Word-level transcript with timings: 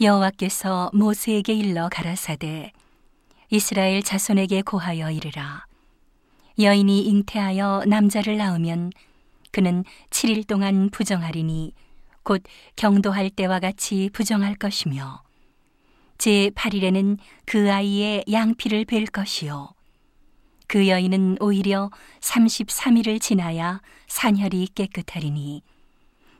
여호와께서 0.00 0.92
모세에게 0.94 1.52
일러 1.54 1.88
가라사대 1.88 2.70
이스라엘 3.50 4.00
자손에게 4.00 4.62
고하여 4.62 5.10
이르라. 5.10 5.66
여인이 6.60 7.02
잉태하여 7.02 7.82
남자를 7.88 8.36
낳으면 8.36 8.92
그는 9.50 9.82
7일 10.10 10.46
동안 10.46 10.88
부정하리니 10.90 11.72
곧 12.22 12.44
경도할 12.76 13.30
때와 13.30 13.58
같이 13.58 14.08
부정할 14.12 14.54
것이며 14.54 15.22
제 16.16 16.50
8일에는 16.50 17.18
그 17.44 17.72
아이의 17.72 18.24
양피를 18.30 18.84
뵐 18.84 19.06
것이요. 19.06 19.70
그 20.68 20.86
여인은 20.86 21.38
오히려 21.40 21.90
33일을 22.20 23.20
지나야 23.20 23.80
산혈이 24.06 24.68
깨끗하리니 24.76 25.62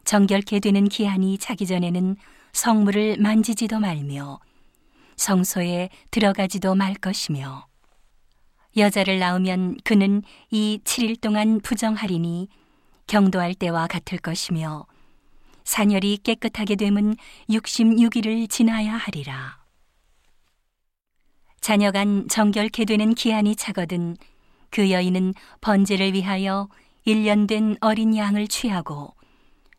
정결케 0.05 0.61
되는 0.61 0.89
기한이 0.89 1.39
차기 1.39 1.67
전에는 1.67 2.17
성물을 2.59 3.19
만지지도 3.19 3.79
말며 3.79 4.41
성소에 5.15 5.91
들어가지도 6.11 6.75
말 6.75 6.95
것이며 6.95 7.69
여자를 8.77 9.21
낳으면 9.21 9.77
그는 9.85 10.23
이 10.51 10.81
7일 10.83 11.21
동안 11.21 11.61
부정하리니 11.61 12.49
경도할 13.07 13.55
때와 13.55 13.87
같을 13.87 14.19
것이며 14.19 14.87
산열이 15.63 16.19
깨끗하게 16.25 16.75
되면 16.75 17.15
66일을 17.49 18.51
지나야 18.51 18.97
하리라. 18.97 19.59
자녀간 21.61 22.27
정결케 22.29 22.87
되는 22.87 23.15
기한이 23.15 23.55
차거든 23.55 24.17
그 24.71 24.91
여인은 24.91 25.35
번제를 25.61 26.13
위하여 26.13 26.69
1년 27.07 27.47
된 27.47 27.77
어린 27.81 28.17
양을 28.17 28.49
취하고 28.49 29.15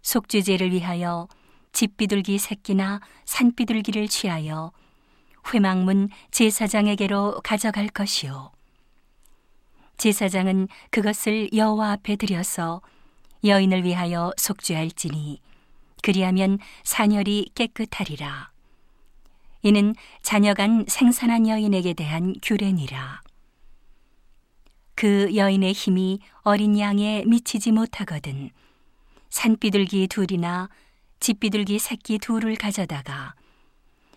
속죄제를 0.02 0.72
위하여 0.72 1.28
집비둘기 1.72 2.38
새끼나 2.38 3.00
산비둘기를 3.26 4.08
취하여 4.08 4.72
회망문 5.54 6.10
제사장에게로 6.32 7.42
가져갈 7.44 7.88
것이요 7.88 8.52
제사장은 9.98 10.68
그것을 10.92 11.50
여호와 11.54 11.92
앞에 11.92 12.16
들여서 12.16 12.82
여인을 13.44 13.84
위하여 13.84 14.32
속죄할지니 14.38 15.42
그리하면 16.02 16.60
사녀리 16.84 17.52
깨끗하리라. 17.56 18.52
이는 19.62 19.94
자녀간 20.22 20.86
생산한 20.88 21.48
여인에게 21.48 21.94
대한 21.94 22.34
규례니라. 22.42 23.22
그 24.96 25.36
여인의 25.36 25.74
힘이 25.74 26.20
어린 26.42 26.80
양에 26.80 27.24
미치지 27.26 27.72
못하거든 27.72 28.52
산비둘기 29.30 30.08
둘이나 30.08 30.70
집비둘기 31.20 31.80
새끼 31.80 32.18
둘을 32.20 32.56
가져다가 32.56 33.34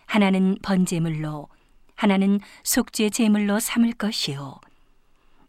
하나는 0.05 0.57
번제물로 0.61 1.49
하나는 1.95 2.39
속죄 2.63 3.09
제물로 3.09 3.59
삼을 3.59 3.93
것이요. 3.93 4.59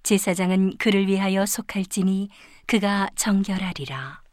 제사장은 0.03 0.77
그를 0.79 1.07
위하여 1.07 1.47
속할지니 1.47 2.29
그가 2.67 3.09
정결하리라 3.17 4.24